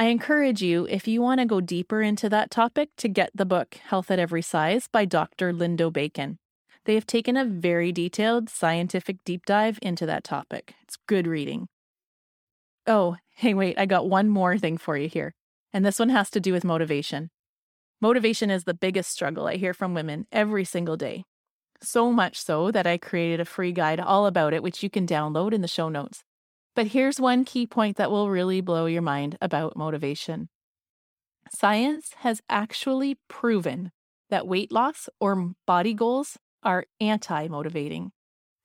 I 0.00 0.04
encourage 0.04 0.62
you, 0.62 0.86
if 0.88 1.08
you 1.08 1.20
want 1.20 1.40
to 1.40 1.44
go 1.44 1.60
deeper 1.60 2.02
into 2.02 2.28
that 2.28 2.52
topic, 2.52 2.90
to 2.98 3.08
get 3.08 3.32
the 3.34 3.44
book 3.44 3.74
Health 3.74 4.12
at 4.12 4.20
Every 4.20 4.42
Size 4.42 4.86
by 4.86 5.04
Dr. 5.04 5.52
Lindo 5.52 5.92
Bacon. 5.92 6.38
They 6.84 6.94
have 6.94 7.04
taken 7.04 7.36
a 7.36 7.44
very 7.44 7.90
detailed 7.90 8.48
scientific 8.48 9.24
deep 9.24 9.44
dive 9.44 9.76
into 9.82 10.06
that 10.06 10.22
topic. 10.22 10.76
It's 10.82 10.96
good 11.08 11.26
reading. 11.26 11.66
Oh, 12.86 13.16
hey, 13.34 13.54
wait, 13.54 13.76
I 13.76 13.86
got 13.86 14.08
one 14.08 14.28
more 14.28 14.56
thing 14.56 14.78
for 14.78 14.96
you 14.96 15.08
here. 15.08 15.34
And 15.72 15.84
this 15.84 15.98
one 15.98 16.10
has 16.10 16.30
to 16.30 16.40
do 16.40 16.52
with 16.52 16.62
motivation. 16.62 17.30
Motivation 18.00 18.52
is 18.52 18.62
the 18.62 18.74
biggest 18.74 19.10
struggle 19.10 19.48
I 19.48 19.56
hear 19.56 19.74
from 19.74 19.94
women 19.94 20.28
every 20.30 20.64
single 20.64 20.96
day. 20.96 21.24
So 21.80 22.12
much 22.12 22.40
so 22.40 22.70
that 22.70 22.86
I 22.86 22.98
created 22.98 23.40
a 23.40 23.44
free 23.44 23.72
guide 23.72 24.00
all 24.00 24.26
about 24.26 24.52
it, 24.52 24.62
which 24.62 24.82
you 24.82 24.90
can 24.90 25.06
download 25.06 25.52
in 25.52 25.60
the 25.60 25.68
show 25.68 25.88
notes. 25.88 26.24
But 26.74 26.88
here's 26.88 27.20
one 27.20 27.44
key 27.44 27.66
point 27.66 27.96
that 27.96 28.10
will 28.10 28.30
really 28.30 28.60
blow 28.60 28.86
your 28.86 29.02
mind 29.02 29.38
about 29.40 29.76
motivation. 29.76 30.48
Science 31.52 32.10
has 32.18 32.40
actually 32.48 33.16
proven 33.28 33.90
that 34.30 34.46
weight 34.46 34.70
loss 34.70 35.08
or 35.20 35.52
body 35.66 35.94
goals 35.94 36.38
are 36.62 36.84
anti 37.00 37.48
motivating. 37.48 38.12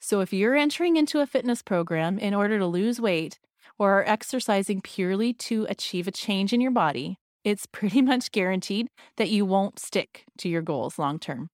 So 0.01 0.19
if 0.19 0.33
you're 0.33 0.55
entering 0.55 0.97
into 0.97 1.21
a 1.21 1.27
fitness 1.27 1.61
program 1.61 2.19
in 2.19 2.33
order 2.33 2.59
to 2.59 2.67
lose 2.67 2.99
weight 2.99 3.39
or 3.79 3.99
are 3.99 4.09
exercising 4.09 4.81
purely 4.81 5.33
to 5.33 5.65
achieve 5.69 6.07
a 6.07 6.11
change 6.11 6.51
in 6.51 6.59
your 6.59 6.71
body, 6.71 7.17
it's 7.43 7.65
pretty 7.65 8.01
much 8.11 8.31
guaranteed 8.31 8.87
that 9.17 9.29
you 9.29 9.45
won't 9.45 9.79
stick 9.79 10.25
to 10.39 10.49
your 10.49 10.61
goals 10.61 10.99
long 10.99 11.19
term. 11.19 11.49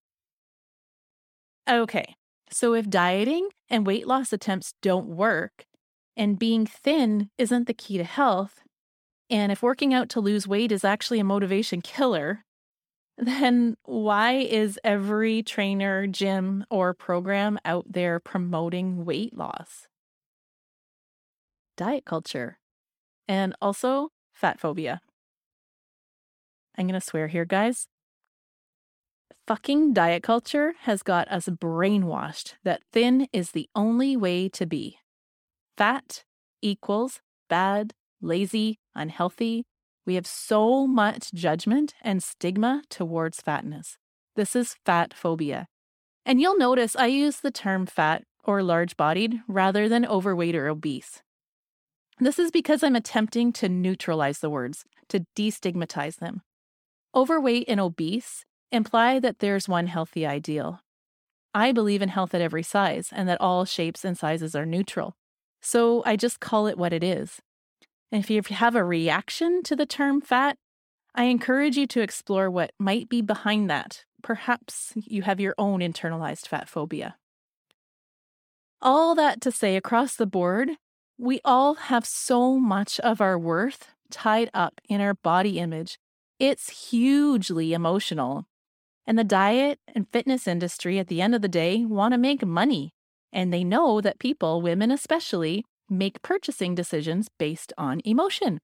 Okay, 1.70 2.16
so 2.50 2.74
if 2.74 2.90
dieting 2.90 3.50
and 3.70 3.86
weight 3.86 4.08
loss 4.08 4.34
attempts 4.34 4.74
don't 4.82 5.06
work, 5.06 5.66
and 6.18 6.40
being 6.40 6.66
thin 6.66 7.30
isn't 7.38 7.68
the 7.68 7.76
key 7.76 8.00
to 8.00 8.04
health, 8.04 8.64
and 9.30 9.52
if 9.52 9.62
working 9.62 9.94
out 9.94 10.10
to 10.10 10.20
lose 10.20 10.48
weight 10.48 10.72
is 10.72 10.84
actually 10.84 11.20
a 11.20 11.24
motivation 11.24 11.82
killer, 11.82 12.44
then 13.20 13.78
why 13.84 14.32
is 14.34 14.80
every 14.84 15.44
trainer, 15.44 16.08
gym, 16.08 16.66
or 16.72 16.96
program 16.96 17.60
out 17.64 17.86
there 17.88 18.20
promoting 18.20 19.06
weight 19.06 19.38
loss? 19.38 19.88
Diet 21.78 22.04
culture 22.04 22.58
and 23.28 23.56
also 23.62 24.10
fat 24.34 24.60
phobia. 24.60 25.02
I'm 26.76 26.88
going 26.88 27.00
to 27.00 27.06
swear 27.06 27.28
here, 27.28 27.46
guys. 27.46 27.88
Fucking 29.50 29.94
diet 29.94 30.22
culture 30.22 30.76
has 30.82 31.02
got 31.02 31.28
us 31.28 31.48
brainwashed 31.48 32.54
that 32.64 32.84
thin 32.94 33.28
is 33.34 33.50
the 33.50 33.68
only 33.74 34.16
way 34.16 34.48
to 34.50 34.68
be. 34.68 35.00
Fat 35.76 36.24
equals 36.62 37.22
bad, 37.50 37.96
lazy, 38.22 38.78
unhealthy. 38.94 39.66
We 40.06 40.14
have 40.14 40.28
so 40.28 40.86
much 40.86 41.34
judgment 41.34 41.96
and 42.04 42.22
stigma 42.22 42.84
towards 42.92 43.42
fatness. 43.42 43.98
This 44.36 44.56
is 44.56 44.76
fat 44.86 45.16
phobia. 45.16 45.66
And 46.28 46.40
you'll 46.40 46.60
notice 46.60 46.96
I 46.96 47.08
use 47.08 47.38
the 47.38 47.50
term 47.50 47.88
fat 47.88 48.26
or 48.44 48.62
large 48.62 48.96
bodied 48.98 49.40
rather 49.48 49.90
than 49.90 50.06
overweight 50.06 50.56
or 50.56 50.68
obese. 50.68 51.24
This 52.20 52.38
is 52.38 52.52
because 52.52 52.84
I'm 52.84 52.96
attempting 52.96 53.52
to 53.54 53.68
neutralize 53.68 54.42
the 54.42 54.50
words, 54.52 54.86
to 55.08 55.26
destigmatize 55.36 56.18
them. 56.18 56.44
Overweight 57.16 57.66
and 57.68 57.80
obese 57.80 58.46
imply 58.72 59.20
that 59.20 59.40
there's 59.40 59.68
one 59.68 59.88
healthy 59.88 60.26
ideal. 60.26 60.82
I 61.54 61.72
believe 61.72 62.02
in 62.02 62.10
health 62.10 62.36
at 62.36 62.42
every 62.42 62.64
size 62.64 63.10
and 63.12 63.28
that 63.28 63.42
all 63.42 63.66
shapes 63.66 64.06
and 64.06 64.18
sizes 64.18 64.56
are 64.56 64.66
neutral. 64.66 65.16
So 65.62 66.04
I 66.06 66.16
just 66.16 66.40
call 66.40 66.68
it 66.68 66.78
what 66.78 66.94
it 66.94 67.04
is. 67.04 67.42
And 68.12 68.24
if 68.24 68.30
you 68.30 68.42
have 68.42 68.76
a 68.76 68.84
reaction 68.84 69.64
to 69.64 69.76
the 69.76 69.86
term 69.86 70.22
fat, 70.22 70.58
I 71.16 71.24
encourage 71.24 71.78
you 71.78 71.88
to 71.88 72.02
explore 72.02 72.50
what 72.50 72.72
might 72.80 73.10
be 73.10 73.22
behind 73.22 73.70
that. 73.70 74.06
Perhaps 74.22 74.94
you 74.96 75.24
have 75.24 75.40
your 75.40 75.56
own 75.58 75.80
internalized 75.80 76.48
fat 76.48 76.70
phobia. 76.70 77.16
All 78.82 79.16
that 79.16 79.42
to 79.42 79.52
say, 79.52 79.76
across 79.76 80.16
the 80.16 80.26
board, 80.26 80.72
we 81.18 81.42
all 81.44 81.76
have 81.76 82.06
so 82.06 82.58
much 82.58 83.00
of 83.02 83.20
our 83.20 83.38
worth 83.38 83.90
tied 84.10 84.50
up 84.54 84.80
in 84.88 85.02
our 85.02 85.14
body 85.14 85.60
image. 85.60 86.00
It's 86.40 86.90
hugely 86.90 87.74
emotional. 87.74 88.46
And 89.10 89.18
the 89.18 89.24
diet 89.24 89.80
and 89.96 90.08
fitness 90.08 90.48
industry, 90.48 91.00
at 91.00 91.08
the 91.08 91.20
end 91.20 91.34
of 91.34 91.42
the 91.42 91.48
day, 91.48 91.84
want 91.84 92.12
to 92.12 92.18
make 92.20 92.46
money. 92.46 92.92
And 93.34 93.52
they 93.52 93.64
know 93.64 94.02
that 94.02 94.20
people, 94.20 94.62
women 94.62 94.92
especially, 94.92 95.66
make 95.90 96.22
purchasing 96.22 96.76
decisions 96.76 97.28
based 97.40 97.74
on 97.76 98.02
emotion. 98.06 98.60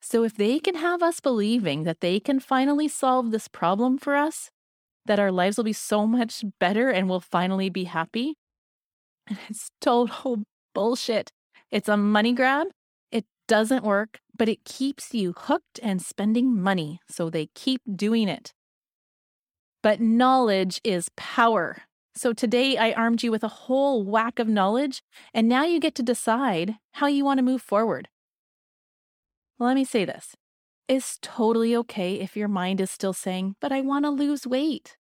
So 0.00 0.24
if 0.24 0.38
they 0.38 0.58
can 0.58 0.76
have 0.76 1.02
us 1.02 1.20
believing 1.20 1.82
that 1.82 2.00
they 2.00 2.18
can 2.18 2.40
finally 2.40 2.88
solve 2.88 3.30
this 3.30 3.46
problem 3.46 3.98
for 3.98 4.16
us, 4.16 4.48
that 5.04 5.18
our 5.18 5.30
lives 5.30 5.58
will 5.58 5.64
be 5.64 5.74
so 5.74 6.06
much 6.06 6.42
better 6.58 6.88
and 6.88 7.06
we'll 7.06 7.20
finally 7.20 7.68
be 7.68 7.84
happy, 7.84 8.36
it's 9.50 9.68
total 9.82 10.44
bullshit. 10.74 11.30
It's 11.70 11.90
a 11.90 11.98
money 11.98 12.32
grab. 12.32 12.68
It 13.12 13.26
doesn't 13.48 13.84
work, 13.84 14.20
but 14.34 14.48
it 14.48 14.64
keeps 14.64 15.12
you 15.12 15.34
hooked 15.36 15.78
and 15.82 16.00
spending 16.00 16.58
money, 16.58 17.00
so 17.10 17.28
they 17.28 17.48
keep 17.54 17.82
doing 17.94 18.28
it. 18.28 18.54
But 19.84 20.00
knowledge 20.00 20.80
is 20.82 21.10
power. 21.14 21.82
So 22.14 22.32
today 22.32 22.78
I 22.78 22.92
armed 22.92 23.22
you 23.22 23.30
with 23.30 23.44
a 23.44 23.48
whole 23.48 24.02
whack 24.02 24.38
of 24.38 24.48
knowledge, 24.48 25.02
and 25.34 25.46
now 25.46 25.64
you 25.64 25.78
get 25.78 25.94
to 25.96 26.02
decide 26.02 26.76
how 26.92 27.06
you 27.06 27.22
want 27.22 27.36
to 27.36 27.42
move 27.42 27.60
forward. 27.60 28.08
let 29.58 29.74
me 29.74 29.84
say 29.84 30.06
this 30.06 30.36
it's 30.88 31.18
totally 31.20 31.76
okay 31.76 32.14
if 32.14 32.34
your 32.34 32.48
mind 32.48 32.80
is 32.80 32.90
still 32.90 33.12
saying, 33.12 33.56
but 33.60 33.72
I 33.72 33.82
want 33.82 34.06
to 34.06 34.10
lose 34.10 34.46
weight. 34.46 34.96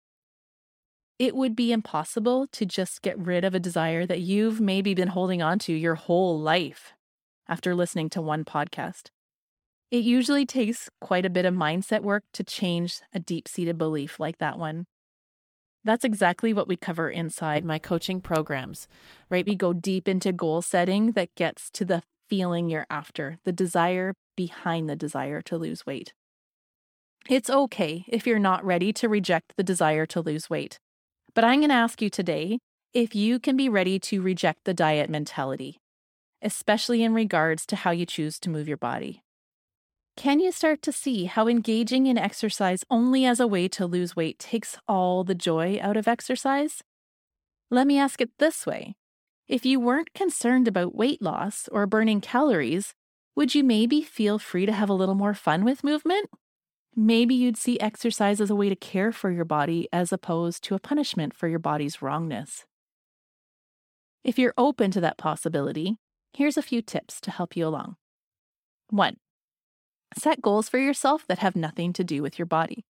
It 1.18 1.36
would 1.36 1.58
be 1.58 1.74
impossible 1.74 2.48
to 2.48 2.66
just 2.66 3.02
get 3.02 3.20
rid 3.20 3.44
of 3.44 3.54
a 3.54 3.60
desire 3.60 4.06
that 4.06 4.22
you've 4.22 4.62
maybe 4.62 4.94
been 4.94 5.10
holding 5.10 5.42
on 5.42 5.60
to 5.60 5.74
your 5.74 5.96
whole 5.96 6.40
life 6.40 6.94
after 7.50 7.76
listening 7.76 8.10
to 8.12 8.22
one 8.22 8.46
podcast. 8.46 9.10
It 9.92 10.04
usually 10.04 10.46
takes 10.46 10.88
quite 11.02 11.26
a 11.26 11.32
bit 11.32 11.46
of 11.46 11.56
mindset 11.56 12.04
work 12.04 12.24
to 12.34 12.44
change 12.44 13.02
a 13.12 13.20
deep 13.20 13.48
seated 13.48 13.78
belief 13.80 14.20
like 14.20 14.38
that 14.38 14.60
one. 14.60 14.86
That's 15.84 16.04
exactly 16.04 16.54
what 16.54 16.68
we 16.68 16.76
cover 16.76 17.10
inside 17.10 17.66
my 17.66 17.80
coaching 17.80 18.22
programs, 18.22 18.88
right? 19.32 19.48
We 19.48 19.56
go 19.56 19.74
deep 19.74 20.08
into 20.08 20.32
goal 20.32 20.62
setting 20.62 21.14
that 21.14 21.34
gets 21.34 21.72
to 21.72 21.86
the 21.86 22.04
feeling 22.30 22.70
you're 22.70 22.86
after, 22.92 23.40
the 23.46 23.52
desire 23.52 24.14
behind 24.38 24.88
the 24.88 24.96
desire 24.96 25.42
to 25.44 25.58
lose 25.58 25.88
weight. 25.88 26.14
It's 27.28 27.50
okay 27.50 28.06
if 28.08 28.28
you're 28.28 28.38
not 28.38 28.64
ready 28.64 28.94
to 28.94 29.10
reject 29.10 29.54
the 29.58 29.64
desire 29.64 30.06
to 30.08 30.22
lose 30.22 30.52
weight. 30.52 30.78
But 31.34 31.44
I'm 31.44 31.62
going 31.62 31.70
to 31.70 31.76
ask 31.76 32.00
you 32.00 32.12
today 32.12 32.60
if 32.94 33.16
you 33.16 33.40
can 33.40 33.58
be 33.58 33.70
ready 33.70 33.98
to 34.00 34.22
reject 34.22 34.66
the 34.66 34.74
diet 34.76 35.10
mentality, 35.10 35.80
especially 36.44 37.02
in 37.02 37.16
regards 37.16 37.66
to 37.68 37.76
how 37.76 37.90
you 37.90 38.06
choose 38.06 38.40
to 38.40 38.52
move 38.52 38.68
your 38.68 38.78
body. 38.78 39.24
Can 40.20 40.42
you 40.42 40.52
start 40.52 40.82
to 40.82 40.92
see 40.92 41.26
how 41.26 41.48
engaging 41.48 42.06
in 42.06 42.18
exercise 42.18 42.84
only 42.90 43.24
as 43.26 43.40
a 43.40 43.48
way 43.48 43.70
to 43.70 43.86
lose 43.86 44.18
weight 44.18 44.38
takes 44.38 44.78
all 44.86 45.24
the 45.24 45.34
joy 45.34 45.80
out 45.82 45.96
of 45.96 46.10
exercise? 46.10 46.84
Let 47.72 47.88
me 47.88 47.98
ask 47.98 48.20
it 48.20 48.32
this 48.38 48.66
way 48.66 48.98
If 49.48 49.66
you 49.66 49.80
weren't 49.80 50.14
concerned 50.14 50.68
about 50.68 50.94
weight 50.94 51.22
loss 51.22 51.70
or 51.72 51.88
burning 51.88 52.20
calories, 52.20 52.94
would 53.38 53.56
you 53.56 53.64
maybe 53.64 54.02
feel 54.02 54.40
free 54.40 54.66
to 54.66 54.74
have 54.74 54.90
a 54.90 54.94
little 54.94 55.16
more 55.16 55.34
fun 55.34 55.64
with 55.64 55.86
movement? 55.86 56.30
Maybe 56.94 57.34
you'd 57.34 57.56
see 57.56 57.80
exercise 57.80 58.42
as 58.42 58.50
a 58.50 58.56
way 58.56 58.68
to 58.68 58.76
care 58.76 59.14
for 59.14 59.32
your 59.32 59.46
body 59.46 59.88
as 59.94 60.12
opposed 60.12 60.66
to 60.66 60.76
a 60.76 60.80
punishment 60.80 61.34
for 61.34 61.48
your 61.48 61.60
body's 61.60 62.02
wrongness. 62.02 62.66
If 64.26 64.38
you're 64.38 64.54
open 64.58 64.92
to 64.92 65.00
that 65.00 65.18
possibility, 65.18 65.96
here's 66.34 66.58
a 66.58 66.62
few 66.62 66.82
tips 66.82 67.22
to 67.22 67.32
help 67.32 67.56
you 67.56 67.66
along. 67.66 67.96
1. 68.90 69.16
Set 70.18 70.42
goals 70.42 70.70
for 70.70 70.80
yourself 70.80 71.26
that 71.28 71.40
have 71.40 71.56
nothing 71.56 71.94
to 71.94 72.04
do 72.04 72.22
with 72.22 72.40
your 72.40 72.46
body. 72.46 72.86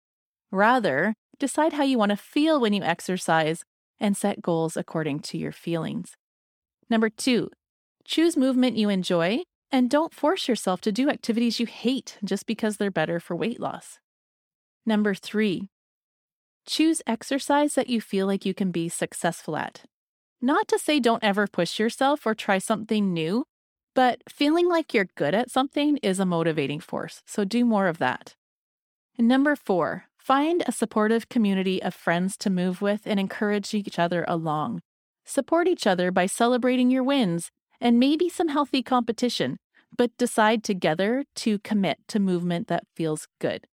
Rather, 0.50 1.14
decide 1.38 1.74
how 1.74 1.82
you 1.82 1.98
want 1.98 2.10
to 2.10 2.16
feel 2.16 2.60
when 2.60 2.72
you 2.72 2.82
exercise 2.82 3.64
and 4.00 4.16
set 4.16 4.40
goals 4.40 4.76
according 4.76 5.20
to 5.20 5.38
your 5.38 5.52
feelings. 5.52 6.12
Number 6.88 7.10
two, 7.10 7.50
choose 8.04 8.36
movement 8.36 8.76
you 8.76 8.88
enjoy 8.88 9.42
and 9.70 9.90
don't 9.90 10.14
force 10.14 10.48
yourself 10.48 10.80
to 10.82 10.92
do 10.92 11.10
activities 11.10 11.60
you 11.60 11.66
hate 11.66 12.18
just 12.24 12.46
because 12.46 12.76
they're 12.76 12.90
better 12.90 13.20
for 13.20 13.36
weight 13.36 13.60
loss. 13.60 13.98
Number 14.86 15.14
three, 15.14 15.68
choose 16.66 17.02
exercise 17.06 17.74
that 17.74 17.90
you 17.90 18.00
feel 18.00 18.26
like 18.26 18.46
you 18.46 18.54
can 18.54 18.70
be 18.70 18.88
successful 18.88 19.56
at. 19.56 19.82
Not 20.40 20.68
to 20.68 20.78
say 20.78 21.00
don't 21.00 21.24
ever 21.24 21.46
push 21.46 21.78
yourself 21.78 22.24
or 22.24 22.34
try 22.34 22.58
something 22.58 23.12
new, 23.12 23.44
but 23.98 24.22
feeling 24.28 24.68
like 24.68 24.94
you're 24.94 25.08
good 25.16 25.34
at 25.34 25.50
something 25.50 25.96
is 26.04 26.20
a 26.20 26.24
motivating 26.24 26.78
force, 26.78 27.20
so 27.26 27.44
do 27.44 27.64
more 27.64 27.88
of 27.88 27.98
that. 27.98 28.36
And 29.18 29.26
number 29.26 29.56
four, 29.56 30.04
find 30.16 30.62
a 30.64 30.70
supportive 30.70 31.28
community 31.28 31.82
of 31.82 31.94
friends 31.94 32.36
to 32.36 32.48
move 32.48 32.80
with 32.80 33.00
and 33.06 33.18
encourage 33.18 33.74
each 33.74 33.98
other 33.98 34.24
along. 34.28 34.82
Support 35.24 35.66
each 35.66 35.84
other 35.84 36.12
by 36.12 36.26
celebrating 36.26 36.92
your 36.92 37.02
wins 37.02 37.50
and 37.80 37.98
maybe 37.98 38.28
some 38.28 38.46
healthy 38.46 38.84
competition, 38.84 39.56
but 39.96 40.16
decide 40.16 40.62
together 40.62 41.24
to 41.34 41.58
commit 41.58 41.98
to 42.06 42.20
movement 42.20 42.68
that 42.68 42.84
feels 42.94 43.26
good. 43.40 43.66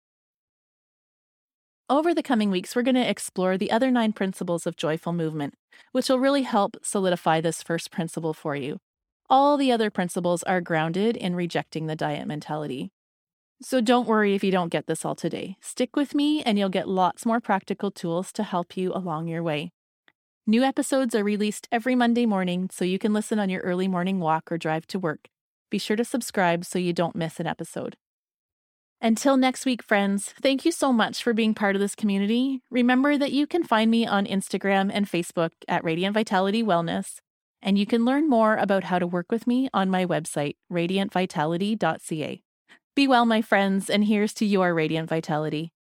Over 1.88 2.15
the 2.15 2.24
coming 2.24 2.50
weeks, 2.50 2.75
we're 2.75 2.82
going 2.82 2.96
to 2.96 3.08
explore 3.08 3.60
the 3.60 3.70
other 3.70 3.91
nine 3.91 4.12
principles 4.12 4.65
of 4.65 4.75
joyful 4.75 5.13
movement, 5.13 5.53
which 5.91 6.10
will 6.10 6.17
really 6.17 6.41
help 6.41 6.77
solidify 6.82 7.41
this 7.41 7.62
first 7.62 7.91
principle 7.91 8.34
for 8.34 8.55
you. 8.55 8.79
All 9.29 9.58
the 9.58 9.72
other 9.72 9.89
principles 9.89 10.44
are 10.44 10.62
grounded 10.62 11.17
in 11.17 11.36
rejecting 11.36 11.88
the 11.88 11.96
diet 11.96 12.27
mentality. 12.27 12.91
So 13.62 13.82
don't 13.82 14.08
worry 14.08 14.36
if 14.36 14.44
you 14.44 14.51
don't 14.51 14.72
get 14.72 14.86
this 14.86 15.03
all 15.03 15.15
today. 15.15 15.58
Stick 15.62 15.96
with 15.96 16.13
me, 16.13 16.44
and 16.44 16.60
you'll 16.60 16.70
get 16.70 16.88
lots 16.88 17.25
more 17.25 17.39
practical 17.39 17.89
tools 17.89 18.32
to 18.34 18.44
help 18.44 18.77
you 18.77 18.94
along 18.94 19.27
your 19.27 19.41
way. 19.41 19.72
New 20.46 20.62
episodes 20.62 21.15
are 21.15 21.24
released 21.24 21.67
every 21.72 21.96
Monday 21.96 22.27
morning, 22.27 22.70
so 22.72 22.86
you 22.86 23.00
can 23.00 23.13
listen 23.13 23.39
on 23.39 23.50
your 23.50 23.62
early 23.62 23.88
morning 23.88 24.20
walk 24.20 24.51
or 24.51 24.60
drive 24.60 24.86
to 24.88 25.00
work. 25.00 25.29
Be 25.72 25.79
sure 25.79 25.98
to 25.98 26.05
subscribe 26.05 26.63
so 26.63 26.77
you 26.77 26.94
don't 26.94 27.15
miss 27.15 27.39
an 27.39 27.48
episode. 27.48 27.96
Until 29.01 29.38
next 29.38 29.65
week, 29.65 29.82
friends, 29.82 30.34
thank 30.41 30.63
you 30.63 30.72
so 30.72 30.94
much 30.94 31.24
for 31.24 31.34
being 31.34 31.53
part 31.53 31.75
of 31.75 31.79
this 31.79 31.96
community. 31.96 32.62
Remember 32.70 33.17
that 33.17 33.32
you 33.32 33.48
can 33.48 33.63
find 33.63 33.89
me 33.89 34.05
on 34.05 34.25
Instagram 34.25 34.91
and 34.94 35.10
Facebook 35.10 35.51
at 35.67 35.84
Radiant 35.84 36.13
Vitality 36.13 36.62
Wellness, 36.62 37.15
and 37.65 37.79
you 37.79 37.86
can 37.86 38.05
learn 38.05 38.29
more 38.29 38.55
about 38.55 38.86
how 38.86 39.00
to 39.00 39.07
work 39.07 39.31
with 39.31 39.48
me 39.48 39.67
on 39.74 39.89
my 39.89 40.05
website, 40.05 40.55
radiantvitality.ca. 40.72 42.41
Be 42.95 43.07
well, 43.07 43.25
my 43.25 43.41
friends, 43.41 43.89
and 43.89 44.05
here's 44.05 44.34
to 44.36 44.45
your 44.45 44.74
radiant 44.74 45.10
vitality. 45.10 45.74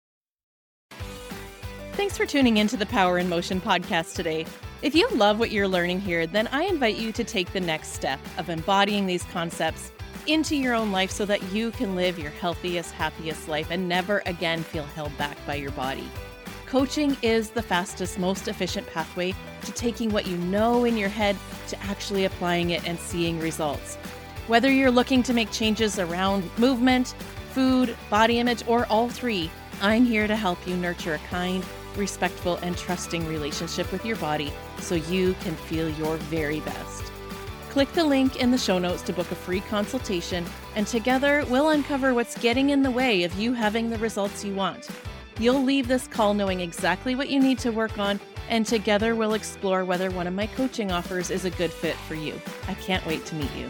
Thanks 1.93 2.17
for 2.17 2.27
tuning 2.27 2.57
into 2.57 2.77
the 2.77 2.87
Power 2.87 3.19
in 3.19 3.29
Motion 3.29 3.61
podcast 3.61 4.17
today. 4.17 4.47
If 4.83 4.95
you 4.95 5.09
love 5.11 5.39
what 5.39 5.53
you're 5.53 5.69
learning 5.69 6.01
here, 6.01 6.27
then 6.27 6.49
I 6.49 6.65
invite 6.65 6.97
you 6.97 7.13
to 7.13 7.23
take 7.23 7.53
the 7.53 7.61
next 7.61 7.93
step 7.93 8.19
of 8.39 8.49
embodying 8.49 9.07
these 9.07 9.23
concepts 9.25 9.93
into 10.27 10.57
your 10.57 10.75
own 10.75 10.91
life 10.91 11.11
so 11.11 11.25
that 11.27 11.43
you 11.53 11.71
can 11.71 11.95
live 11.95 12.19
your 12.19 12.31
healthiest, 12.33 12.93
happiest 12.93 13.47
life 13.47 13.69
and 13.71 13.89
never 13.89 14.23
again 14.27 14.63
feel 14.63 14.85
held 14.85 15.17
back 15.19 15.37
by 15.47 15.55
your 15.55 15.71
body. 15.73 16.09
Coaching 16.75 17.17
is 17.23 17.51
the 17.51 17.63
fastest, 17.63 18.19
most 18.19 18.49
efficient 18.49 18.85
pathway 18.89 19.33
to 19.63 19.71
taking 19.71 20.11
what 20.11 20.27
you 20.27 20.37
know 20.37 20.85
in 20.85 20.97
your 20.97 21.09
head 21.09 21.37
to 21.69 21.81
actually 21.85 22.25
applying 22.25 22.71
it 22.71 22.85
and 22.85 22.99
seeing 22.99 23.39
results. 23.39 23.95
Whether 24.49 24.73
you're 24.73 24.91
looking 24.91 25.23
to 25.23 25.33
make 25.33 25.53
changes 25.53 26.01
around 26.01 26.51
movement, 26.59 27.15
food, 27.53 27.97
body 28.11 28.41
image, 28.41 28.65
or 28.67 28.87
all 28.87 29.09
three, 29.09 29.53
I'm 29.83 30.05
here 30.05 30.27
to 30.27 30.35
help 30.35 30.67
you 30.67 30.77
nurture 30.77 31.15
a 31.15 31.19
kind, 31.31 31.65
respectful, 31.95 32.57
and 32.57 32.77
trusting 32.77 33.25
relationship 33.29 33.93
with 33.93 34.05
your 34.05 34.17
body 34.17 34.53
so 34.81 34.97
you 34.97 35.35
can 35.43 35.55
feel 35.55 35.89
your 35.91 36.17
very 36.17 36.59
best. 36.59 37.05
Click 37.71 37.93
the 37.93 38.03
link 38.03 38.43
in 38.43 38.51
the 38.51 38.59
show 38.59 38.81
notes 38.81 39.03
to 39.03 39.13
book 39.13 39.31
a 39.31 39.37
free 39.37 39.61
consultation, 39.61 40.45
and 40.75 40.89
together 40.89 41.45
we'll 41.49 41.69
uncover 41.69 42.15
what's 42.15 42.37
getting 42.39 42.71
in 42.71 42.83
the 42.83 42.91
way 42.91 43.23
of 43.23 43.33
you 43.39 43.53
having 43.53 43.91
the 43.91 43.99
results 43.99 44.45
you 44.45 44.57
want. 44.57 44.89
You'll 45.39 45.63
leave 45.63 45.89
this 45.89 46.07
call 46.07 46.35
knowing 46.35 46.61
exactly 46.61 47.15
what 47.15 47.29
you 47.29 47.41
need 47.41 47.59
to 47.61 47.71
work 47.71 47.99
on, 47.99 48.21
and 48.49 48.65
together 48.65 49.15
we'll 49.15 49.35
explore 49.35 49.85
whether 49.85 50.11
one 50.11 50.27
of 50.27 50.35
my 50.35 50.47
coaching 50.47 50.93
offers 50.93 51.31
is 51.31 51.45
a 51.45 51.51
good 51.51 51.73
fit 51.73 51.97
for 51.97 52.15
you. 52.15 52.41
I 52.69 52.75
can't 52.75 53.05
wait 53.07 53.27
to 53.27 53.35
meet 53.35 53.51
you. 53.57 53.69